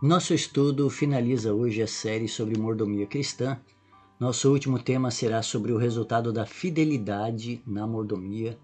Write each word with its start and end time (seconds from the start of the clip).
Nosso 0.00 0.32
estudo 0.32 0.88
finaliza 0.88 1.52
hoje 1.52 1.82
a 1.82 1.86
série 1.88 2.28
sobre 2.28 2.56
mordomia 2.56 3.04
cristã. 3.04 3.58
Nosso 4.20 4.48
último 4.48 4.78
tema 4.78 5.10
será 5.10 5.42
sobre 5.42 5.72
o 5.72 5.76
resultado 5.76 6.32
da 6.32 6.46
fidelidade 6.46 7.60
na 7.66 7.84
mordomia. 7.84 8.56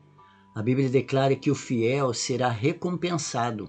A 0.54 0.62
Bíblia 0.62 0.88
declara 0.88 1.34
que 1.34 1.50
o 1.50 1.54
fiel 1.56 2.14
será 2.14 2.48
recompensado. 2.48 3.68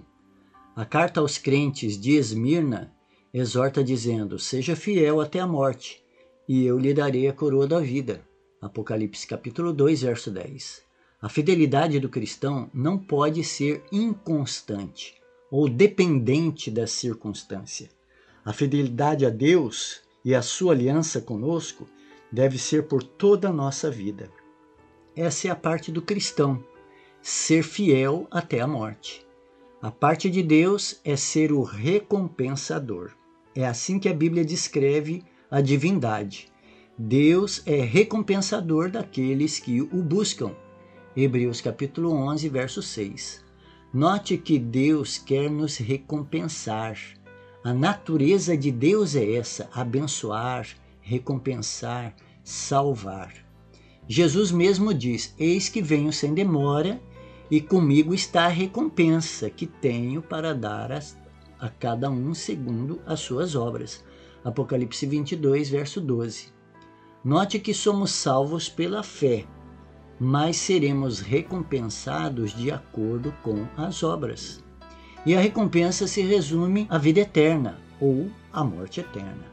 A 0.76 0.84
carta 0.84 1.18
aos 1.18 1.38
crentes 1.38 1.98
de 1.98 2.12
Esmirna 2.12 2.94
exorta 3.34 3.82
dizendo: 3.82 4.38
Seja 4.38 4.76
fiel 4.76 5.20
até 5.20 5.40
a 5.40 5.46
morte, 5.46 6.00
e 6.48 6.64
eu 6.64 6.78
lhe 6.78 6.94
darei 6.94 7.26
a 7.26 7.32
coroa 7.32 7.66
da 7.66 7.80
vida. 7.80 8.24
Apocalipse 8.62 9.26
capítulo 9.26 9.72
2, 9.72 10.02
verso 10.02 10.30
10. 10.30 10.82
A 11.20 11.28
fidelidade 11.28 11.98
do 11.98 12.08
cristão 12.08 12.70
não 12.72 12.96
pode 12.96 13.42
ser 13.42 13.82
inconstante 13.90 15.16
ou 15.50 15.68
dependente 15.68 16.70
da 16.70 16.86
circunstância. 16.86 17.88
A 18.44 18.52
fidelidade 18.52 19.24
a 19.26 19.30
Deus 19.30 20.02
e 20.24 20.34
a 20.34 20.42
sua 20.42 20.72
aliança 20.72 21.20
conosco 21.20 21.86
deve 22.30 22.58
ser 22.58 22.84
por 22.84 23.02
toda 23.02 23.48
a 23.48 23.52
nossa 23.52 23.90
vida. 23.90 24.30
Essa 25.14 25.48
é 25.48 25.50
a 25.50 25.56
parte 25.56 25.90
do 25.90 26.02
cristão, 26.02 26.62
ser 27.22 27.62
fiel 27.62 28.26
até 28.30 28.60
a 28.60 28.66
morte. 28.66 29.26
A 29.80 29.90
parte 29.90 30.28
de 30.28 30.42
Deus 30.42 31.00
é 31.04 31.16
ser 31.16 31.52
o 31.52 31.62
recompensador. 31.62 33.12
É 33.54 33.66
assim 33.66 33.98
que 33.98 34.08
a 34.08 34.14
Bíblia 34.14 34.44
descreve 34.44 35.22
a 35.50 35.60
divindade. 35.60 36.52
Deus 36.98 37.62
é 37.66 37.80
recompensador 37.80 38.90
daqueles 38.90 39.58
que 39.58 39.80
o 39.80 40.02
buscam. 40.02 40.54
Hebreus 41.16 41.60
capítulo 41.60 42.10
11, 42.10 42.48
verso 42.48 42.82
6. 42.82 43.45
Note 43.96 44.36
que 44.36 44.58
Deus 44.58 45.16
quer 45.16 45.50
nos 45.50 45.78
recompensar. 45.78 46.98
A 47.64 47.72
natureza 47.72 48.54
de 48.54 48.70
Deus 48.70 49.16
é 49.16 49.36
essa: 49.36 49.70
abençoar, 49.72 50.68
recompensar, 51.00 52.14
salvar. 52.44 53.32
Jesus 54.06 54.50
mesmo 54.50 54.92
diz: 54.92 55.34
Eis 55.38 55.70
que 55.70 55.80
venho 55.80 56.12
sem 56.12 56.34
demora, 56.34 57.00
e 57.50 57.58
comigo 57.58 58.12
está 58.12 58.44
a 58.44 58.48
recompensa 58.48 59.48
que 59.48 59.64
tenho 59.66 60.20
para 60.20 60.54
dar 60.54 60.92
a, 60.92 61.00
a 61.58 61.70
cada 61.70 62.10
um 62.10 62.34
segundo 62.34 63.00
as 63.06 63.20
suas 63.20 63.54
obras. 63.54 64.04
Apocalipse 64.44 65.06
22, 65.06 65.70
verso 65.70 66.02
12. 66.02 66.48
Note 67.24 67.58
que 67.58 67.72
somos 67.72 68.10
salvos 68.10 68.68
pela 68.68 69.02
fé 69.02 69.46
mas 70.18 70.56
seremos 70.56 71.20
recompensados 71.20 72.54
de 72.54 72.70
acordo 72.70 73.34
com 73.42 73.66
as 73.76 74.02
obras. 74.02 74.64
E 75.24 75.34
a 75.34 75.40
recompensa 75.40 76.06
se 76.06 76.22
resume 76.22 76.86
à 76.88 76.98
vida 76.98 77.20
eterna 77.20 77.78
ou 78.00 78.30
à 78.52 78.64
morte 78.64 79.00
eterna. 79.00 79.44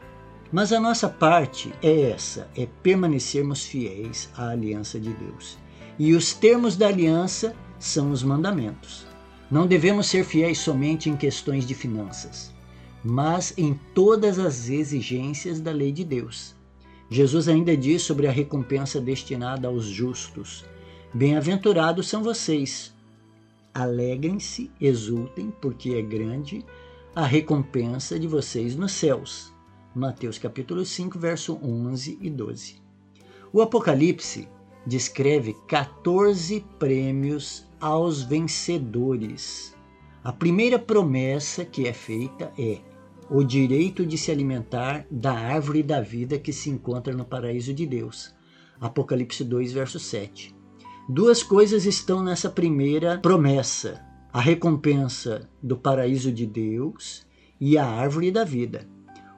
Mas 0.52 0.72
a 0.72 0.78
nossa 0.78 1.08
parte 1.08 1.72
é 1.82 2.10
essa: 2.10 2.48
é 2.56 2.66
permanecermos 2.82 3.64
fiéis 3.64 4.30
à 4.36 4.50
aliança 4.50 5.00
de 5.00 5.12
Deus. 5.12 5.58
E 5.98 6.14
os 6.14 6.32
termos 6.32 6.76
da 6.76 6.88
aliança 6.88 7.54
são 7.78 8.10
os 8.10 8.22
mandamentos. 8.22 9.06
Não 9.50 9.66
devemos 9.66 10.06
ser 10.06 10.24
fiéis 10.24 10.58
somente 10.58 11.10
em 11.10 11.16
questões 11.16 11.66
de 11.66 11.74
finanças, 11.74 12.52
mas 13.04 13.52
em 13.58 13.78
todas 13.94 14.38
as 14.38 14.68
exigências 14.68 15.60
da 15.60 15.70
lei 15.70 15.92
de 15.92 16.04
Deus. 16.04 16.54
Jesus 17.10 17.48
ainda 17.48 17.76
diz 17.76 18.02
sobre 18.02 18.26
a 18.26 18.30
recompensa 18.30 19.00
destinada 19.00 19.68
aos 19.68 19.84
justos: 19.84 20.64
Bem-aventurados 21.12 22.08
são 22.08 22.22
vocês. 22.22 22.94
Alegrem-se, 23.72 24.70
exultem, 24.80 25.52
porque 25.60 25.94
é 25.94 26.02
grande 26.02 26.64
a 27.14 27.24
recompensa 27.24 28.18
de 28.18 28.26
vocês 28.26 28.74
nos 28.74 28.92
céus. 28.92 29.52
Mateus 29.94 30.38
capítulo 30.38 30.84
5, 30.84 31.18
verso 31.18 31.58
11 31.62 32.18
e 32.20 32.30
12. 32.30 32.76
O 33.52 33.62
Apocalipse 33.62 34.48
descreve 34.86 35.54
14 35.68 36.64
prêmios 36.78 37.66
aos 37.80 38.22
vencedores. 38.22 39.76
A 40.24 40.32
primeira 40.32 40.78
promessa 40.78 41.64
que 41.64 41.86
é 41.86 41.92
feita 41.92 42.52
é 42.58 42.80
o 43.30 43.42
direito 43.42 44.04
de 44.04 44.18
se 44.18 44.30
alimentar 44.30 45.06
da 45.10 45.32
árvore 45.32 45.82
da 45.82 46.00
vida 46.00 46.38
que 46.38 46.52
se 46.52 46.70
encontra 46.70 47.14
no 47.14 47.24
paraíso 47.24 47.72
de 47.72 47.86
Deus. 47.86 48.34
Apocalipse 48.80 49.42
2, 49.44 49.72
verso 49.72 49.98
7. 49.98 50.54
Duas 51.08 51.42
coisas 51.42 51.86
estão 51.86 52.22
nessa 52.22 52.50
primeira 52.50 53.18
promessa: 53.18 54.00
a 54.32 54.40
recompensa 54.40 55.48
do 55.62 55.76
paraíso 55.76 56.32
de 56.32 56.46
Deus 56.46 57.26
e 57.60 57.78
a 57.78 57.86
árvore 57.86 58.30
da 58.30 58.44
vida. 58.44 58.88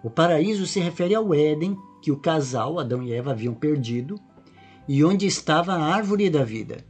O 0.03 0.10
paraíso 0.10 0.66
se 0.66 0.80
refere 0.80 1.14
ao 1.14 1.34
Éden 1.34 1.76
que 2.03 2.10
o 2.10 2.16
casal, 2.16 2.78
Adão 2.78 3.03
e 3.03 3.12
Eva, 3.12 3.32
haviam 3.32 3.54
perdido 3.54 4.16
e 4.88 5.04
onde 5.04 5.26
estava 5.26 5.74
a 5.74 5.94
árvore 5.94 6.30
da 6.30 6.44
vida. 6.44 6.84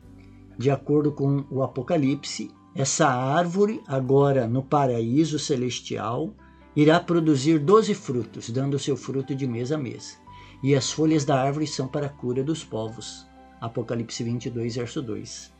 De 0.59 0.71
acordo 0.71 1.13
com 1.13 1.45
o 1.51 1.63
Apocalipse, 1.63 2.51
essa 2.75 3.09
árvore, 3.09 3.83
agora 3.87 4.47
no 4.47 4.63
paraíso 4.63 5.39
celestial, 5.39 6.35
irá 6.77 7.01
produzir 7.01 7.59
doze 7.59 7.95
frutos, 7.95 8.51
dando 8.51 8.79
seu 8.79 8.97
fruto 8.97 9.35
de 9.35 9.47
mês 9.47 9.73
a 9.73 9.79
mês. 9.79 10.19
E 10.63 10.75
as 10.75 10.93
folhas 10.93 11.25
da 11.25 11.41
árvore 11.41 11.67
são 11.67 11.89
para 11.89 12.07
a 12.07 12.11
cura 12.11 12.45
dos 12.45 12.63
povos. 12.63 13.27
Apocalipse 13.61 14.23
22, 14.23 14.77
verso 14.77 15.01
2. 15.01 15.53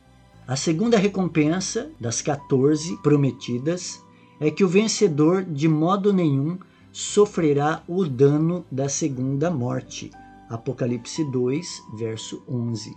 A 0.47 0.55
segunda 0.55 0.97
recompensa 0.97 1.91
das 1.99 2.21
14 2.21 2.95
prometidas 3.01 4.01
é 4.39 4.51
que 4.51 4.63
o 4.63 4.67
vencedor 4.67 5.43
de 5.43 5.67
modo 5.67 6.13
nenhum 6.13 6.59
sofrerá 6.91 7.83
o 7.87 8.05
dano 8.05 8.65
da 8.71 8.87
segunda 8.87 9.49
morte. 9.49 10.11
Apocalipse 10.49 11.23
2, 11.31 11.83
verso 11.97 12.43
11. 12.47 12.95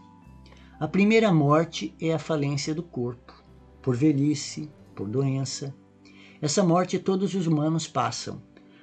A 0.79 0.87
primeira 0.87 1.33
morte 1.33 1.95
é 2.01 2.13
a 2.13 2.19
falência 2.19 2.75
do 2.75 2.83
corpo, 2.83 3.35
por 3.83 3.97
velhice, 3.97 4.71
por 4.95 5.09
doença, 5.09 5.75
essa 6.43 6.63
morte 6.63 6.99
todos 6.99 7.35
os 7.35 7.47
humanos 7.47 7.87
passam, 7.87 8.43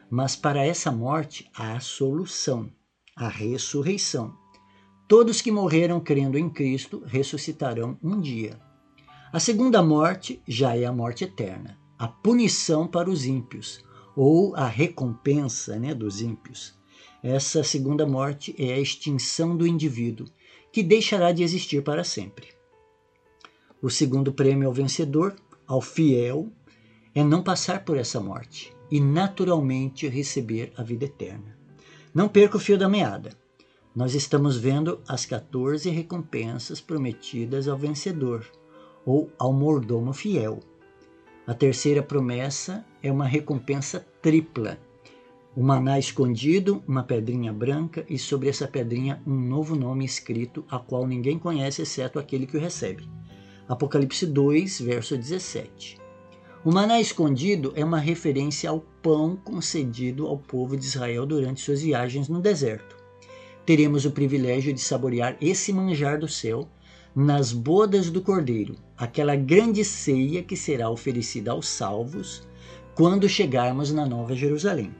mas 0.09 0.35
para 0.35 0.63
essa 0.63 0.91
morte 0.91 1.50
há 1.56 1.79
solução, 1.79 2.72
a 3.16 3.28
ressurreição. 3.28 4.34
Todos 5.07 5.41
que 5.41 5.51
morreram 5.51 6.00
crendo 6.00 6.38
em 6.38 6.50
Cristo 6.50 7.01
ressuscitarão 7.06 7.97
um 8.03 8.19
dia. 8.19 8.59
A 9.34 9.40
segunda 9.40 9.81
morte 9.81 10.41
já 10.47 10.78
é 10.78 10.85
a 10.85 10.91
morte 10.91 11.23
eterna, 11.23 11.78
a 11.97 12.07
punição 12.07 12.88
para 12.88 13.09
os 13.09 13.25
ímpios, 13.25 13.84
ou 14.16 14.56
a 14.56 14.68
recompensa 14.68 15.79
né, 15.79 15.94
dos 15.94 16.22
ímpios. 16.22 16.78
Essa 17.24 17.63
segunda 17.63 18.06
morte 18.06 18.56
é 18.57 18.74
a 18.74 18.79
extinção 18.79 19.57
do 19.57 19.66
indivíduo, 19.66 20.28
que 20.72 20.84
deixará 20.84 21.31
de 21.31 21.44
existir 21.44 21.84
para 21.84 22.03
sempre. 22.03 22.47
O 23.81 23.89
segundo 23.89 24.31
prêmio 24.31 24.68
ao 24.68 24.74
vencedor, 24.74 25.35
ao 25.66 25.81
fiel, 25.81 26.51
é 27.18 27.24
não 27.24 27.42
passar 27.42 27.84
por 27.84 27.98
essa 27.98 28.20
morte 28.20 28.72
e 28.92 29.02
naturalmente 29.02 30.08
receber 30.08 30.72
a 30.78 30.84
vida 30.84 31.06
eterna. 31.06 31.58
Não 32.14 32.30
perca 32.30 32.58
o 32.58 32.60
fio 32.60 32.78
da 32.78 32.88
meada. 32.88 33.32
Nós 33.96 34.14
estamos 34.14 34.56
vendo 34.56 35.00
as 35.08 35.26
14 35.26 35.90
recompensas 35.90 36.80
prometidas 36.80 37.68
ao 37.68 37.76
vencedor 37.76 38.46
ou 39.04 39.32
ao 39.40 39.52
mordomo 39.52 40.14
fiel. 40.14 40.60
A 41.48 41.56
terceira 41.56 42.04
promessa 42.04 42.86
é 43.02 43.12
uma 43.12 43.26
recompensa 43.26 44.06
tripla. 44.22 44.78
Um 45.56 45.64
maná 45.64 45.98
escondido, 45.98 46.84
uma 46.88 47.02
pedrinha 47.02 47.52
branca 47.52 48.06
e 48.08 48.20
sobre 48.20 48.48
essa 48.48 48.68
pedrinha 48.68 49.24
um 49.26 49.34
novo 49.34 49.76
nome 49.76 50.06
escrito, 50.06 50.64
a 50.70 50.78
qual 50.78 51.08
ninguém 51.08 51.40
conhece 51.40 51.82
exceto 51.82 52.20
aquele 52.20 52.46
que 52.46 52.58
o 52.58 52.62
recebe. 52.62 53.10
Apocalipse 53.68 54.28
2, 54.28 54.82
verso 54.82 55.18
17. 55.18 56.06
O 56.66 56.72
maná 56.72 57.00
escondido 57.00 57.72
é 57.75 57.85
uma 57.85 58.00
referência 58.00 58.69
ao 58.69 58.79
pão 59.01 59.35
concedido 59.35 60.25
ao 60.25 60.38
povo 60.38 60.75
de 60.75 60.86
Israel 60.86 61.25
durante 61.25 61.62
suas 61.62 61.81
viagens 61.81 62.27
no 62.27 62.42
deserto. 62.42 62.98
Teremos 63.65 64.06
o 64.06 64.12
privilégio 64.12 64.74
de 64.74 64.81
saborear 64.81 65.38
esse 65.39 65.71
manjar 65.71 66.19
do 66.19 66.27
céu 66.27 66.68
nas 67.15 67.54
bodas 67.54 68.09
do 68.09 68.21
Cordeiro, 68.21 68.75
aquela 68.98 69.36
grande 69.36 69.86
ceia 69.86 70.42
que 70.42 70.57
será 70.57 70.89
oferecida 70.89 71.51
aos 71.51 71.68
salvos 71.68 72.48
quando 72.95 73.30
chegarmos 73.30 73.94
na 73.94 74.06
Nova 74.06 74.36
Jerusalém. 74.36 74.94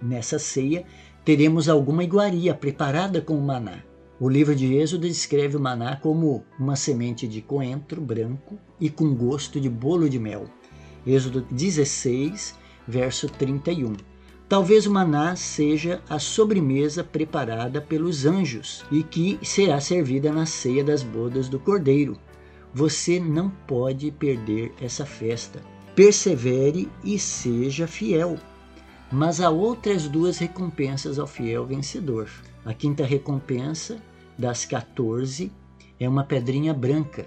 Nessa 0.00 0.38
ceia, 0.38 0.84
teremos 1.24 1.68
alguma 1.68 2.02
iguaria 2.02 2.54
preparada 2.54 3.20
com 3.20 3.38
o 3.38 3.42
maná. 3.42 3.84
O 4.18 4.28
livro 4.28 4.54
de 4.54 4.74
Êxodo 4.74 5.06
descreve 5.06 5.56
o 5.56 5.60
maná 5.60 5.96
como 5.96 6.44
uma 6.58 6.74
semente 6.74 7.28
de 7.28 7.40
coentro 7.40 8.00
branco 8.00 8.58
e 8.80 8.90
com 8.90 9.14
gosto 9.14 9.60
de 9.60 9.68
bolo 9.68 10.08
de 10.08 10.18
mel. 10.18 10.46
Êxodo 11.06 11.46
16, 11.50 12.58
verso 12.86 13.28
31. 13.28 13.94
Talvez 14.48 14.86
o 14.86 14.92
maná 14.92 15.34
seja 15.34 16.02
a 16.08 16.18
sobremesa 16.18 17.02
preparada 17.02 17.80
pelos 17.80 18.26
anjos 18.26 18.84
e 18.92 19.02
que 19.02 19.38
será 19.42 19.80
servida 19.80 20.30
na 20.30 20.44
ceia 20.44 20.84
das 20.84 21.02
bodas 21.02 21.48
do 21.48 21.58
cordeiro. 21.58 22.18
Você 22.74 23.18
não 23.18 23.50
pode 23.66 24.10
perder 24.10 24.72
essa 24.80 25.06
festa. 25.06 25.60
Persevere 25.94 26.88
e 27.02 27.18
seja 27.18 27.86
fiel. 27.86 28.38
Mas 29.10 29.40
há 29.40 29.50
outras 29.50 30.08
duas 30.08 30.38
recompensas 30.38 31.18
ao 31.18 31.26
fiel 31.26 31.66
vencedor. 31.66 32.28
A 32.64 32.72
quinta 32.72 33.04
recompensa, 33.04 34.00
das 34.38 34.64
14, 34.64 35.50
é 35.98 36.08
uma 36.08 36.24
pedrinha 36.24 36.72
branca. 36.72 37.26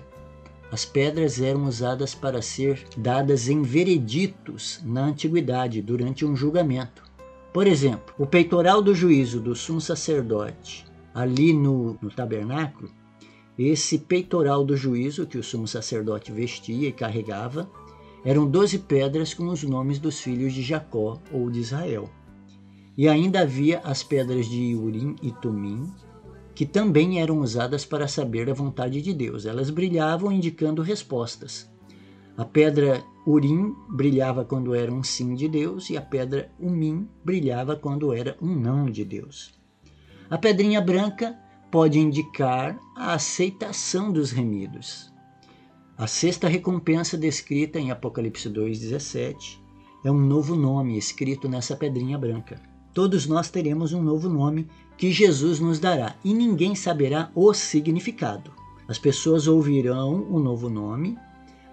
As 0.75 0.83
pedras 0.83 1.39
eram 1.39 1.63
usadas 1.63 2.13
para 2.13 2.41
ser 2.41 2.83
dadas 2.97 3.47
em 3.47 3.61
vereditos 3.61 4.81
na 4.83 5.05
antiguidade, 5.05 5.81
durante 5.81 6.25
um 6.25 6.35
julgamento. 6.35 7.01
Por 7.53 7.65
exemplo, 7.65 8.13
o 8.19 8.25
peitoral 8.27 8.81
do 8.81 8.93
juízo 8.93 9.39
do 9.39 9.55
sumo 9.55 9.79
sacerdote, 9.79 10.85
ali 11.13 11.53
no, 11.53 11.97
no 12.01 12.09
tabernáculo, 12.09 12.91
esse 13.57 13.99
peitoral 13.99 14.65
do 14.65 14.75
juízo 14.75 15.25
que 15.25 15.37
o 15.37 15.43
sumo 15.43 15.65
sacerdote 15.65 16.33
vestia 16.33 16.89
e 16.89 16.91
carregava, 16.91 17.71
eram 18.25 18.45
doze 18.45 18.77
pedras 18.77 19.33
com 19.33 19.47
os 19.47 19.63
nomes 19.63 19.97
dos 19.97 20.19
filhos 20.19 20.51
de 20.51 20.61
Jacó 20.61 21.21
ou 21.31 21.49
de 21.49 21.61
Israel. 21.61 22.09
E 22.97 23.07
ainda 23.07 23.43
havia 23.43 23.79
as 23.79 24.03
pedras 24.03 24.45
de 24.45 24.75
Urim 24.75 25.15
e 25.21 25.31
Tumim, 25.31 25.89
que 26.55 26.65
também 26.65 27.21
eram 27.21 27.41
usadas 27.41 27.85
para 27.85 28.07
saber 28.07 28.49
a 28.49 28.53
vontade 28.53 29.01
de 29.01 29.13
Deus. 29.13 29.45
Elas 29.45 29.69
brilhavam 29.69 30.31
indicando 30.31 30.81
respostas. 30.81 31.69
A 32.37 32.45
pedra 32.45 33.03
Urim 33.27 33.75
brilhava 33.89 34.45
quando 34.45 34.73
era 34.73 34.91
um 34.91 35.03
sim 35.03 35.35
de 35.35 35.49
Deus 35.49 35.89
e 35.89 35.97
a 35.97 36.01
pedra 36.01 36.49
Umim 36.59 37.07
brilhava 37.23 37.75
quando 37.75 38.13
era 38.13 38.37
um 38.41 38.55
não 38.55 38.89
de 38.89 39.03
Deus. 39.03 39.53
A 40.29 40.37
pedrinha 40.37 40.79
branca 40.79 41.37
pode 41.69 41.99
indicar 41.99 42.79
a 42.95 43.13
aceitação 43.13 44.11
dos 44.11 44.31
remidos. 44.31 45.13
A 45.97 46.07
sexta 46.07 46.47
recompensa 46.47 47.17
descrita 47.17 47.79
em 47.79 47.91
Apocalipse 47.91 48.49
2,17 48.49 49.59
é 50.03 50.11
um 50.11 50.19
novo 50.19 50.55
nome 50.55 50.97
escrito 50.97 51.49
nessa 51.49 51.75
pedrinha 51.75 52.17
branca. 52.17 52.61
Todos 52.93 53.27
nós 53.27 53.49
teremos 53.49 53.91
um 53.91 54.01
novo 54.01 54.29
nome 54.29 54.67
que 54.97 55.11
Jesus 55.11 55.59
nos 55.59 55.79
dará 55.79 56.15
e 56.23 56.33
ninguém 56.33 56.75
saberá 56.75 57.29
o 57.35 57.53
significado. 57.53 58.51
As 58.87 58.97
pessoas 58.97 59.47
ouvirão 59.47 60.27
o 60.29 60.39
novo 60.39 60.69
nome, 60.69 61.17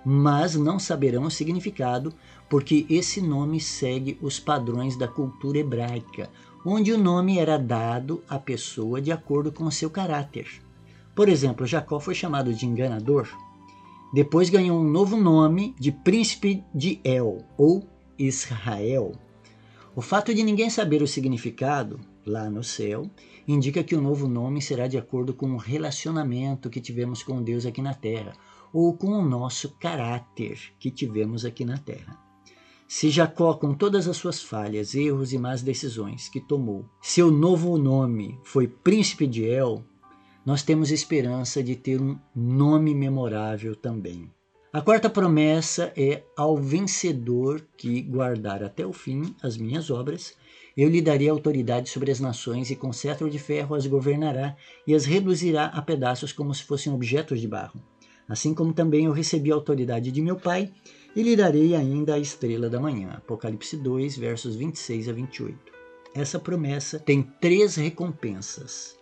mas 0.04 0.56
não 0.56 0.78
saberão 0.78 1.24
o 1.24 1.30
significado, 1.30 2.12
porque 2.48 2.86
esse 2.88 3.20
nome 3.20 3.60
segue 3.60 4.18
os 4.20 4.40
padrões 4.40 4.96
da 4.96 5.06
cultura 5.06 5.58
hebraica, 5.58 6.30
onde 6.64 6.92
o 6.92 6.98
nome 6.98 7.38
era 7.38 7.58
dado 7.58 8.22
à 8.28 8.38
pessoa 8.38 9.00
de 9.00 9.12
acordo 9.12 9.52
com 9.52 9.64
o 9.64 9.72
seu 9.72 9.90
caráter. 9.90 10.48
Por 11.14 11.28
exemplo, 11.28 11.66
Jacó 11.66 12.00
foi 12.00 12.14
chamado 12.14 12.52
de 12.54 12.66
enganador, 12.66 13.28
depois 14.12 14.50
ganhou 14.50 14.78
um 14.78 14.88
novo 14.88 15.16
nome 15.16 15.74
de 15.78 15.90
príncipe 15.90 16.62
de 16.74 17.00
El, 17.02 17.38
ou 17.56 17.86
Israel. 18.18 19.12
O 19.96 20.02
fato 20.02 20.34
de 20.34 20.42
ninguém 20.42 20.68
saber 20.68 21.02
o 21.02 21.06
significado, 21.06 21.98
lá 22.24 22.48
no 22.48 22.62
céu, 22.62 23.10
indica 23.46 23.82
que 23.82 23.94
o 23.94 24.00
novo 24.00 24.28
nome 24.28 24.60
será 24.60 24.86
de 24.86 24.98
acordo 24.98 25.34
com 25.34 25.52
o 25.52 25.56
relacionamento 25.56 26.70
que 26.70 26.80
tivemos 26.80 27.22
com 27.22 27.42
Deus 27.42 27.66
aqui 27.66 27.82
na 27.82 27.94
terra, 27.94 28.32
ou 28.72 28.92
com 28.94 29.08
o 29.08 29.24
nosso 29.24 29.76
caráter 29.78 30.58
que 30.78 30.90
tivemos 30.90 31.44
aqui 31.44 31.64
na 31.64 31.78
terra. 31.78 32.18
Se 32.88 33.08
Jacó, 33.08 33.54
com 33.54 33.72
todas 33.72 34.06
as 34.06 34.16
suas 34.16 34.42
falhas, 34.42 34.94
erros 34.94 35.32
e 35.32 35.38
más 35.38 35.62
decisões 35.62 36.28
que 36.28 36.40
tomou, 36.40 36.84
seu 37.00 37.30
novo 37.30 37.78
nome 37.78 38.38
foi 38.44 38.68
Príncipe 38.68 39.26
de 39.26 39.44
El, 39.44 39.82
nós 40.44 40.62
temos 40.62 40.90
esperança 40.90 41.62
de 41.62 41.76
ter 41.76 42.00
um 42.00 42.18
nome 42.34 42.94
memorável 42.94 43.74
também. 43.74 44.30
A 44.72 44.80
quarta 44.80 45.08
promessa 45.08 45.92
é 45.96 46.22
ao 46.36 46.56
vencedor 46.56 47.62
que 47.76 48.00
guardar 48.00 48.62
até 48.62 48.86
o 48.86 48.92
fim 48.92 49.34
as 49.42 49.56
minhas 49.56 49.90
obras, 49.90 50.34
eu 50.76 50.88
lhe 50.88 51.02
darei 51.02 51.28
autoridade 51.28 51.90
sobre 51.90 52.10
as 52.10 52.20
nações 52.20 52.70
e 52.70 52.76
com 52.76 52.92
cetro 52.92 53.28
de 53.28 53.38
ferro 53.38 53.74
as 53.74 53.86
governará 53.86 54.56
e 54.86 54.94
as 54.94 55.04
reduzirá 55.04 55.66
a 55.66 55.82
pedaços 55.82 56.32
como 56.32 56.54
se 56.54 56.64
fossem 56.64 56.92
objetos 56.92 57.40
de 57.40 57.48
barro. 57.48 57.80
Assim 58.28 58.54
como 58.54 58.72
também 58.72 59.06
eu 59.06 59.12
recebi 59.12 59.50
a 59.52 59.54
autoridade 59.54 60.10
de 60.10 60.22
meu 60.22 60.36
Pai 60.36 60.72
e 61.14 61.22
lhe 61.22 61.36
darei 61.36 61.74
ainda 61.74 62.14
a 62.14 62.18
estrela 62.18 62.70
da 62.70 62.80
manhã. 62.80 63.10
Apocalipse 63.10 63.76
2, 63.76 64.16
versos 64.16 64.56
26 64.56 65.08
a 65.08 65.12
28. 65.12 65.58
Essa 66.14 66.38
promessa 66.38 66.98
tem 66.98 67.22
três 67.22 67.76
recompensas. 67.76 68.96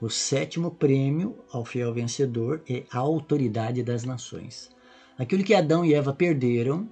O 0.00 0.10
sétimo 0.10 0.70
prêmio 0.70 1.38
ao 1.50 1.64
fiel 1.64 1.94
vencedor 1.94 2.62
é 2.68 2.84
a 2.90 2.98
autoridade 2.98 3.82
das 3.82 4.04
nações. 4.04 4.70
Aquilo 5.18 5.42
que 5.42 5.54
Adão 5.54 5.84
e 5.84 5.94
Eva 5.94 6.12
perderam 6.12 6.86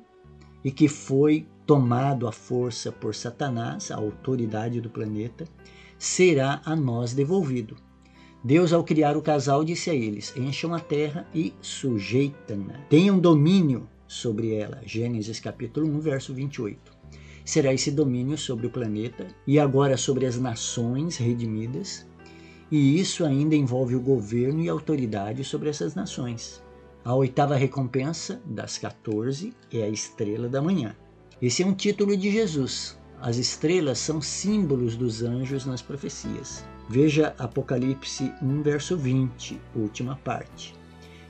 e 0.64 0.70
que 0.70 0.88
foi 0.88 1.46
tomado 1.66 2.26
à 2.26 2.32
força 2.32 2.92
por 2.92 3.14
Satanás, 3.14 3.90
a 3.90 3.96
autoridade 3.96 4.80
do 4.80 4.90
planeta, 4.90 5.46
será 5.98 6.60
a 6.64 6.76
nós 6.76 7.14
devolvido. 7.14 7.76
Deus, 8.42 8.72
ao 8.72 8.84
criar 8.84 9.16
o 9.16 9.22
casal, 9.22 9.64
disse 9.64 9.88
a 9.88 9.94
eles: 9.94 10.34
Encham 10.36 10.74
a 10.74 10.80
terra 10.80 11.26
e 11.34 11.54
sujeitam-na. 11.62 12.74
Tenham 12.90 13.18
domínio 13.18 13.88
sobre 14.06 14.54
ela. 14.54 14.82
Gênesis 14.84 15.40
capítulo 15.40 15.86
1, 15.88 16.00
verso 16.00 16.34
28. 16.34 16.92
Será 17.44 17.72
esse 17.72 17.90
domínio 17.90 18.36
sobre 18.36 18.66
o 18.66 18.70
planeta 18.70 19.26
e 19.46 19.58
agora 19.58 19.96
sobre 19.96 20.26
as 20.26 20.38
nações 20.38 21.16
redimidas, 21.16 22.06
e 22.70 22.98
isso 22.98 23.24
ainda 23.24 23.54
envolve 23.54 23.94
o 23.94 24.00
governo 24.00 24.60
e 24.62 24.68
autoridade 24.68 25.44
sobre 25.44 25.68
essas 25.68 25.94
nações. 25.94 26.62
A 27.04 27.14
oitava 27.14 27.54
recompensa, 27.54 28.40
das 28.46 28.78
14, 28.78 29.52
é 29.70 29.82
a 29.82 29.88
estrela 29.88 30.48
da 30.48 30.62
manhã. 30.62 30.96
Esse 31.44 31.62
é 31.62 31.66
um 31.66 31.74
título 31.74 32.16
de 32.16 32.30
Jesus. 32.30 32.98
As 33.20 33.36
estrelas 33.36 33.98
são 33.98 34.18
símbolos 34.18 34.96
dos 34.96 35.22
anjos 35.22 35.66
nas 35.66 35.82
profecias. 35.82 36.64
Veja 36.88 37.34
Apocalipse 37.38 38.32
1, 38.40 38.62
verso 38.62 38.96
20, 38.96 39.60
última 39.76 40.16
parte. 40.16 40.74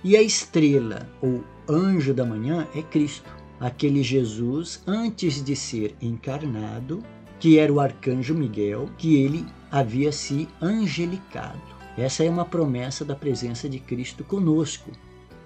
E 0.05 0.16
a 0.16 0.22
estrela, 0.22 1.11
ou 1.20 1.43
anjo 1.69 2.14
da 2.14 2.25
manhã, 2.25 2.64
é 2.76 2.81
Cristo, 2.81 3.28
aquele 3.58 4.05
Jesus 4.05 4.84
antes 4.87 5.43
de 5.43 5.56
ser 5.56 5.96
encarnado, 6.00 7.02
que 7.40 7.58
era 7.58 7.72
o 7.72 7.81
arcanjo 7.81 8.37
Miguel, 8.37 8.88
que 8.96 9.17
ele 9.17 9.44
havia 9.69 10.12
se 10.12 10.46
angelicado. 10.62 11.60
Essa 11.99 12.22
é 12.22 12.31
uma 12.31 12.44
promessa 12.44 13.05
da 13.05 13.17
presença 13.17 13.69
de 13.69 13.81
Cristo 13.81 14.22
conosco. 14.22 14.93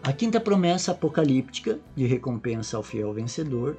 A 0.03 0.12
quinta 0.12 0.38
promessa 0.38 0.93
apocalíptica 0.93 1.79
de 1.97 2.05
recompensa 2.05 2.76
ao 2.76 2.82
fiel 2.82 3.14
vencedor 3.14 3.75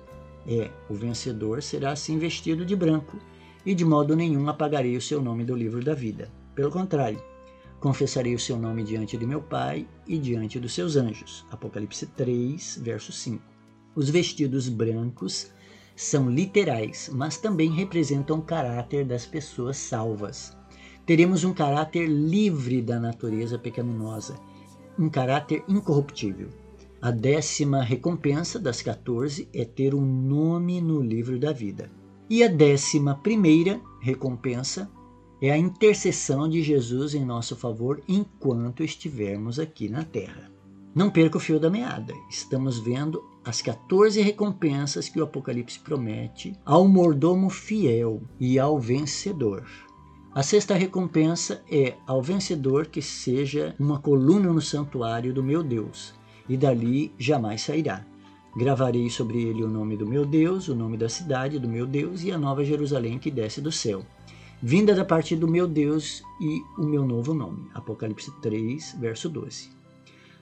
é: 0.50 0.72
o 0.90 0.94
vencedor 0.96 1.62
será 1.62 1.92
assim 1.92 2.18
vestido 2.18 2.66
de 2.66 2.76
branco, 2.76 3.18
e 3.66 3.76
de 3.76 3.86
modo 3.86 4.16
nenhum 4.16 4.50
apagarei 4.50 4.98
o 4.98 5.02
seu 5.02 5.22
nome 5.22 5.44
do 5.44 5.56
livro 5.56 5.84
da 5.84 5.94
vida. 5.94 6.32
Pelo 6.56 6.72
contrário, 6.72 7.22
confessarei 7.80 8.34
o 8.34 8.40
seu 8.40 8.58
nome 8.58 8.84
diante 8.84 9.16
de 9.16 9.26
meu 9.26 9.42
Pai 9.42 9.88
e 10.08 10.18
diante 10.18 10.60
dos 10.60 10.74
seus 10.74 10.96
anjos. 10.96 11.46
Apocalipse 11.52 12.08
3, 12.08 12.80
verso 12.82 13.12
5. 13.12 13.44
Os 13.96 14.10
vestidos 14.10 14.68
brancos 14.70 15.52
são 15.96 16.30
literais, 16.30 17.10
mas 17.14 17.38
também 17.38 17.70
representam 17.72 18.40
o 18.40 18.42
caráter 18.42 19.06
das 19.06 19.26
pessoas 19.26 19.78
salvas. 19.78 20.58
Teremos 21.06 21.44
um 21.44 21.54
caráter 21.54 22.08
livre 22.08 22.82
da 22.82 23.00
natureza 23.00 23.58
pecaminosa, 23.58 24.36
um 24.98 25.10
caráter 25.10 25.64
incorruptível. 25.68 26.50
A 27.02 27.12
décima 27.12 27.82
recompensa 27.82 28.60
das 28.60 28.82
14 28.82 29.48
é 29.54 29.64
ter 29.64 29.96
um 29.96 30.06
nome 30.06 30.82
no 30.82 31.02
livro 31.02 31.40
da 31.40 31.54
vida. 31.54 31.90
E 32.30 32.44
a 32.44 32.48
décima 32.50 33.16
primeira 33.16 33.80
recompensa 34.02 34.92
é 35.42 35.50
a 35.50 35.58
intercessão 35.58 36.50
de 36.50 36.62
Jesus 36.62 37.16
em 37.16 37.24
nosso 37.24 37.56
favor 37.56 38.04
enquanto 38.06 38.84
estivermos 38.84 39.60
aqui 39.60 39.88
na 39.88 40.04
terra. 40.04 40.52
Não 40.94 41.10
perca 41.10 41.38
o 41.38 41.40
fio 41.40 41.58
da 41.58 41.70
meada. 41.70 42.14
Estamos 42.30 42.80
vendo 42.80 43.24
as 43.46 43.62
14 43.62 44.20
recompensas 44.22 45.08
que 45.08 45.22
o 45.22 45.24
Apocalipse 45.24 45.80
promete 45.80 46.54
ao 46.66 46.86
mordomo 46.86 47.50
fiel 47.50 48.22
e 48.38 48.60
ao 48.60 48.78
vencedor. 48.78 49.66
A 50.36 50.44
sexta 50.44 50.76
recompensa 50.76 51.64
é 51.72 51.96
ao 52.06 52.22
vencedor 52.22 52.88
que 52.88 53.02
seja 53.02 53.74
uma 53.80 54.00
coluna 54.00 54.52
no 54.52 54.62
santuário 54.62 55.34
do 55.34 55.42
meu 55.42 55.64
Deus, 55.64 56.19
e 56.50 56.58
dali 56.58 57.14
jamais 57.18 57.62
sairá. 57.62 58.04
Gravarei 58.58 59.10
sobre 59.10 59.44
ele 59.44 59.64
o 59.64 59.70
nome 59.70 59.96
do 59.96 60.08
meu 60.08 60.26
Deus, 60.26 60.68
o 60.68 60.76
nome 60.76 60.98
da 60.98 61.08
cidade 61.08 61.60
do 61.60 61.70
meu 61.70 61.86
Deus 61.86 62.24
e 62.24 62.32
a 62.32 62.38
nova 62.38 62.66
Jerusalém 62.66 63.20
que 63.20 63.30
desce 63.30 63.62
do 63.62 63.72
céu 63.72 64.04
vinda 64.62 64.94
da 64.94 65.06
parte 65.06 65.36
do 65.36 65.48
meu 65.48 65.68
Deus 65.68 66.22
e 66.40 66.62
o 66.78 66.86
meu 66.86 67.06
novo 67.06 67.34
nome. 67.34 67.70
Apocalipse 67.74 68.32
3, 68.42 68.98
verso 69.00 69.30
12. 69.30 69.70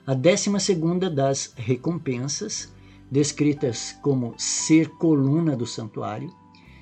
A 0.06 0.14
décima 0.14 0.58
segunda 0.58 1.08
das 1.08 1.52
recompensas, 1.56 2.72
descritas 3.10 3.96
como 4.02 4.34
ser 4.36 4.88
coluna 4.90 5.56
do 5.56 5.66
santuário, 5.66 6.34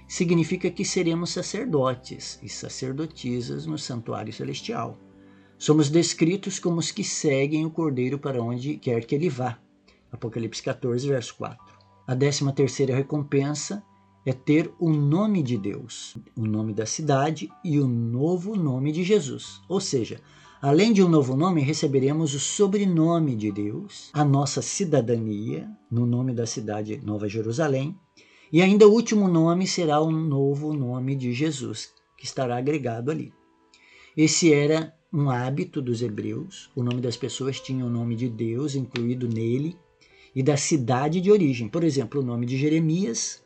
significa 0.09 0.71
que 0.71 0.85
seremos 0.85 1.31
sacerdotes 1.31 2.39
e 2.43 2.49
sacerdotisas 2.49 3.67
no 3.67 3.77
santuário 3.77 4.33
celestial. 4.33 4.97
Somos 5.59 5.89
descritos 5.89 6.59
como 6.59 6.79
os 6.79 6.91
que 6.91 7.03
seguem 7.03 7.65
o 7.65 7.71
Cordeiro 7.71 8.19
para 8.19 8.43
onde 8.43 8.77
quer 8.77 9.05
que 9.07 9.15
ele 9.15 9.31
vá. 9.31 9.59
Apocalipse 10.13 10.63
14, 10.63 11.09
verso 11.09 11.35
4. 11.37 11.59
A 12.07 12.15
décima 12.15 12.53
terceira 12.53 12.95
recompensa 12.95 13.83
é 14.25 14.33
ter 14.33 14.71
o 14.79 14.91
nome 14.91 15.43
de 15.43 15.57
Deus, 15.57 16.17
o 16.37 16.45
nome 16.45 16.75
da 16.75 16.85
cidade 16.85 17.49
e 17.65 17.81
o 17.81 17.87
novo 17.87 18.55
nome 18.55 18.93
de 18.93 19.03
Jesus. 19.03 19.63
Ou 19.67 19.81
seja, 19.81 20.21
além 20.61 20.93
de 20.93 21.03
um 21.03 21.09
novo 21.09 21.35
nome, 21.35 21.63
receberemos 21.63 22.35
o 22.35 22.41
sobrenome 22.41 23.35
de 23.35 23.51
Deus, 23.51 24.11
a 24.13 24.25
nossa 24.25 24.61
cidadania, 24.61 25.71
no 25.91 26.05
nome 26.05 26.35
da 26.35 26.45
cidade 26.45 27.01
Nova 27.03 27.29
Jerusalém, 27.29 27.97
e 28.53 28.61
ainda 28.61 28.87
o 28.87 28.93
último 28.93 29.27
nome 29.27 29.67
será 29.67 30.01
o 30.01 30.11
novo 30.11 30.75
nome 30.75 31.17
de 31.17 31.33
Jesus, 31.33 31.93
que 32.19 32.27
estará 32.27 32.59
agregado 32.59 33.11
ali. 33.11 33.33
Esse 34.17 34.53
era 34.53 34.95
um 35.17 35.31
hábito 35.31 35.81
dos 35.81 36.03
hebreus, 36.03 36.71
o 36.77 36.83
nome 36.83 37.01
das 37.01 37.17
pessoas 37.17 37.59
tinha 37.59 37.87
o 37.87 37.89
nome 37.89 38.15
de 38.15 38.29
Deus 38.29 38.75
incluído 38.75 39.27
nele 39.27 39.75
e 40.35 40.43
da 40.43 40.59
cidade 40.59 41.23
de 41.23 41.33
origem. 41.33 41.71
Por 41.71 41.83
exemplo, 41.83 42.21
o 42.21 42.25
nome 42.25 42.45
de 42.45 42.59
Jeremias 42.59 43.43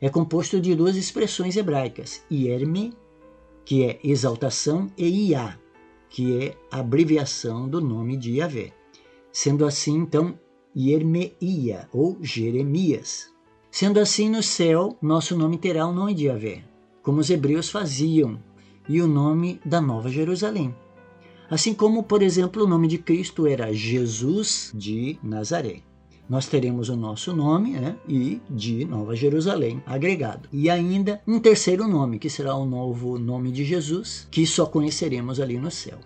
é 0.00 0.08
composto 0.08 0.60
de 0.60 0.74
duas 0.74 0.96
expressões 0.96 1.56
hebraicas, 1.56 2.24
Ierme, 2.28 2.92
que 3.64 3.84
é 3.84 4.00
exaltação, 4.02 4.90
e 4.98 5.30
Iá, 5.30 5.56
que 6.10 6.42
é 6.42 6.56
abreviação 6.68 7.68
do 7.68 7.80
nome 7.80 8.16
de 8.16 8.38
Yahvé. 8.38 8.72
Sendo 9.32 9.64
assim, 9.64 9.94
então, 9.98 10.36
Iermeia, 10.76 11.88
ou 11.92 12.18
Jeremias. 12.20 13.32
Sendo 13.70 14.00
assim, 14.00 14.28
no 14.28 14.42
céu, 14.42 14.98
nosso 15.00 15.38
nome 15.38 15.56
terá 15.56 15.86
o 15.86 15.92
nome 15.92 16.14
de 16.14 16.26
Yahvé, 16.26 16.64
como 17.00 17.20
os 17.20 17.30
hebreus 17.30 17.70
faziam, 17.70 18.42
e 18.88 19.00
o 19.00 19.06
nome 19.06 19.60
da 19.64 19.80
Nova 19.80 20.08
Jerusalém. 20.08 20.74
Assim 21.52 21.74
como, 21.74 22.02
por 22.02 22.22
exemplo, 22.22 22.64
o 22.64 22.66
nome 22.66 22.88
de 22.88 22.96
Cristo 22.98 23.46
era 23.46 23.72
Jesus 23.72 24.72
de 24.74 25.18
Nazaré 25.22 25.82
nós 26.32 26.46
teremos 26.46 26.88
o 26.88 26.96
nosso 26.96 27.36
nome 27.36 27.72
né, 27.72 27.94
e 28.08 28.40
de 28.48 28.86
Nova 28.86 29.14
Jerusalém 29.14 29.82
agregado. 29.84 30.48
E 30.50 30.70
ainda 30.70 31.20
um 31.28 31.38
terceiro 31.38 31.86
nome, 31.86 32.18
que 32.18 32.30
será 32.30 32.54
o 32.54 32.64
novo 32.64 33.18
nome 33.18 33.52
de 33.52 33.66
Jesus, 33.66 34.26
que 34.30 34.46
só 34.46 34.64
conheceremos 34.64 35.40
ali 35.40 35.58
no 35.58 35.70
céu. 35.70 35.98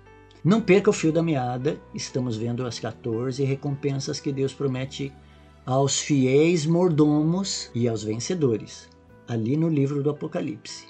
Não 0.43 0.61
perca 0.61 0.91
o 0.91 0.93
fio 0.93 1.13
da 1.13 1.23
meada, 1.23 1.81
estamos 1.95 2.37
vendo 2.37 2.67
as 2.67 2.81
14 2.81 3.45
recompensas 3.45 4.19
que 4.19 4.33
Deus 4.33 4.53
promete 4.53 5.13
aos 5.65 6.01
fiéis 6.01 6.67
mordomos 6.67 7.71
e 7.73 7.87
aos 7.87 8.03
vencedores, 8.03 8.89
ali 9.29 9.57
no 9.57 9.69
livro 9.69 10.03
do 10.03 10.11
Apocalipse. 10.11 10.87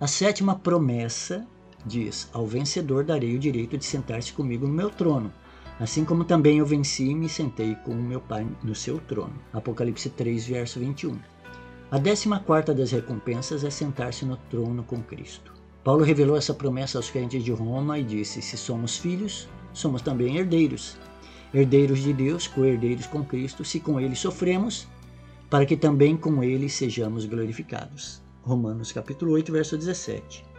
A 0.00 0.08
sétima 0.08 0.56
promessa 0.56 1.46
diz: 1.84 2.28
Ao 2.32 2.46
vencedor 2.46 3.04
darei 3.04 3.34
o 3.36 3.38
direito 3.38 3.76
de 3.76 3.84
sentar-se 3.84 4.32
comigo 4.32 4.66
no 4.66 4.72
meu 4.72 4.90
trono 4.90 5.32
Assim 5.78 6.04
como 6.04 6.24
também 6.24 6.58
eu 6.58 6.66
venci 6.66 7.10
e 7.10 7.14
me 7.14 7.28
sentei 7.28 7.74
com 7.74 7.90
o 7.90 8.02
meu 8.02 8.20
Pai 8.20 8.46
no 8.62 8.74
seu 8.74 8.98
trono. 8.98 9.34
Apocalipse 9.52 10.08
3, 10.08 10.46
verso 10.46 10.78
21. 10.78 11.18
A 11.90 11.98
décima 11.98 12.38
quarta 12.38 12.72
das 12.72 12.92
recompensas 12.92 13.64
é 13.64 13.70
sentar-se 13.70 14.24
no 14.24 14.36
trono 14.48 14.84
com 14.84 15.02
Cristo. 15.02 15.52
Paulo 15.82 16.04
revelou 16.04 16.36
essa 16.36 16.54
promessa 16.54 16.96
aos 16.96 17.10
crentes 17.10 17.42
de 17.42 17.50
Roma 17.50 17.98
e 17.98 18.04
disse: 18.04 18.40
Se 18.40 18.56
somos 18.56 18.96
filhos, 18.96 19.48
somos 19.72 20.00
também 20.00 20.36
herdeiros. 20.36 20.96
Herdeiros 21.52 22.00
de 22.00 22.12
Deus, 22.12 22.46
co-herdeiros 22.46 23.06
com 23.06 23.24
Cristo, 23.24 23.64
se 23.64 23.80
com 23.80 24.00
ele 24.00 24.14
sofremos, 24.14 24.86
para 25.50 25.66
que 25.66 25.76
também 25.76 26.16
com 26.16 26.42
ele 26.42 26.68
sejamos 26.68 27.26
glorificados. 27.26 28.22
Romanos 28.42 28.92
capítulo 28.92 29.32
8, 29.32 29.52
verso 29.52 29.76
17. 29.76 30.53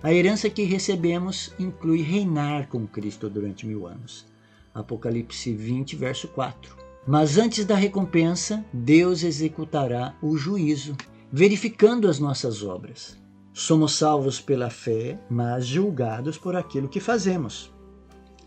A 0.00 0.12
herança 0.12 0.48
que 0.48 0.62
recebemos 0.62 1.52
inclui 1.58 2.02
reinar 2.02 2.68
com 2.68 2.86
Cristo 2.86 3.28
durante 3.28 3.66
mil 3.66 3.84
anos. 3.84 4.26
Apocalipse 4.72 5.52
20, 5.52 5.96
verso 5.96 6.28
4. 6.28 6.76
Mas 7.04 7.36
antes 7.36 7.64
da 7.64 7.74
recompensa, 7.74 8.64
Deus 8.72 9.24
executará 9.24 10.14
o 10.22 10.36
juízo, 10.36 10.96
verificando 11.32 12.08
as 12.08 12.20
nossas 12.20 12.62
obras. 12.62 13.18
Somos 13.52 13.94
salvos 13.96 14.40
pela 14.40 14.70
fé, 14.70 15.18
mas 15.28 15.66
julgados 15.66 16.38
por 16.38 16.54
aquilo 16.54 16.88
que 16.88 17.00
fazemos. 17.00 17.72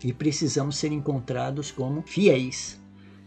E 0.02 0.10
precisamos 0.10 0.76
ser 0.76 0.90
encontrados 0.90 1.70
como 1.70 2.02
fiéis. 2.06 2.80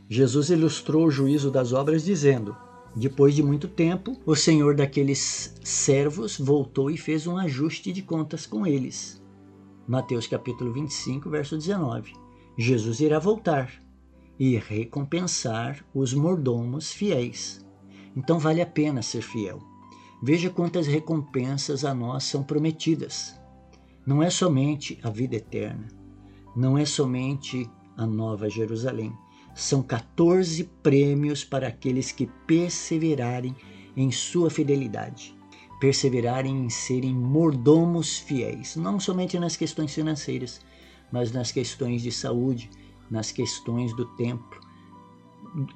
Jesus 0.10 0.50
ilustrou 0.50 1.06
o 1.06 1.12
juízo 1.12 1.52
das 1.52 1.74
obras 1.74 2.04
dizendo: 2.04 2.58
Depois 2.96 3.36
de 3.36 3.44
muito 3.44 3.68
tempo, 3.68 4.18
o 4.26 4.36
Senhor 4.36 4.74
daqueles 4.74 5.54
servos 5.62 6.40
voltou 6.40 6.90
e 6.90 6.98
fez 6.98 7.28
um 7.28 7.36
ajuste 7.36 7.92
de 7.92 8.02
contas 8.02 8.46
com 8.46 8.66
eles. 8.66 9.22
Mateus 9.86 10.28
capítulo 10.28 10.72
25, 10.72 11.30
verso 11.30 11.58
19. 11.58 12.14
Jesus 12.58 13.02
irá 13.02 13.20
voltar 13.20 13.70
e 14.40 14.58
recompensar 14.58 15.86
os 15.94 16.14
mordomos 16.14 16.94
fiéis. 16.94 17.66
Então 18.16 18.40
vale 18.40 18.62
a 18.62 18.66
pena 18.66 19.02
ser 19.02 19.22
fiel. 19.22 19.60
Veja 20.24 20.50
quantas 20.50 20.88
recompensas 20.88 21.84
a 21.84 21.94
nós 21.94 22.24
são 22.24 22.44
prometidas. 22.44 23.36
Não 24.08 24.24
é 24.24 24.30
somente 24.30 24.98
a 25.04 25.10
vida 25.10 25.36
eterna, 25.36 25.88
não 26.56 26.78
é 26.78 26.86
somente 26.86 27.70
a 27.98 28.06
nova 28.06 28.50
Jerusalém. 28.50 29.14
São 29.56 29.82
14 29.82 30.66
prêmios 30.84 31.46
para 31.46 31.70
aqueles 31.70 32.12
que 32.12 32.28
perseverarem 32.46 33.56
em 33.96 34.12
sua 34.12 34.50
fidelidade, 34.50 35.34
perseverarem 35.80 36.66
em 36.66 36.70
serem 36.70 37.16
mordomos 37.16 38.20
fiéis, 38.20 38.76
não 38.76 39.00
somente 39.00 39.40
nas 39.40 39.56
questões 39.56 39.94
financeiras, 39.94 40.60
mas 41.10 41.32
nas 41.32 41.54
questões 41.54 42.02
de 42.02 42.12
saúde, 42.12 42.70
nas 43.10 43.32
questões 43.32 43.96
do 43.96 44.06
templo, 44.18 44.60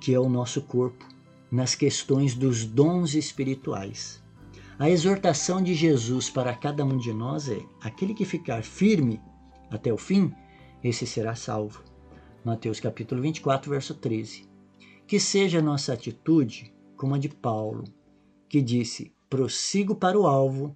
que 0.01 0.13
é 0.13 0.19
o 0.19 0.27
nosso 0.27 0.61
corpo, 0.63 1.05
nas 1.49 1.73
questões 1.73 2.35
dos 2.35 2.65
dons 2.65 3.15
espirituais. 3.15 4.21
A 4.77 4.89
exortação 4.89 5.61
de 5.61 5.73
Jesus 5.73 6.29
para 6.29 6.53
cada 6.53 6.83
um 6.83 6.97
de 6.97 7.13
nós 7.13 7.47
é: 7.47 7.61
aquele 7.81 8.13
que 8.13 8.25
ficar 8.25 8.61
firme 8.61 9.21
até 9.71 9.93
o 9.93 9.97
fim, 9.97 10.33
esse 10.83 11.07
será 11.07 11.33
salvo. 11.33 11.88
Mateus 12.43 12.79
capítulo 12.79 13.21
24, 13.21 13.69
verso 13.69 13.93
13. 13.95 14.47
Que 15.05 15.19
seja 15.19 15.61
nossa 15.61 15.93
atitude 15.93 16.73
como 16.95 17.15
a 17.15 17.17
de 17.17 17.29
Paulo, 17.29 17.83
que 18.47 18.61
disse: 18.61 19.13
prossigo 19.29 19.93
para 19.93 20.17
o 20.17 20.25
alvo, 20.25 20.75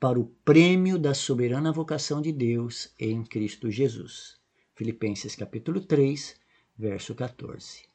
para 0.00 0.18
o 0.18 0.24
prêmio 0.44 0.98
da 0.98 1.14
soberana 1.14 1.70
vocação 1.70 2.20
de 2.20 2.32
Deus 2.32 2.94
em 2.98 3.22
Cristo 3.22 3.70
Jesus. 3.70 4.40
Filipenses 4.74 5.36
capítulo 5.36 5.80
3, 5.80 6.34
verso 6.78 7.14
14. 7.14 7.91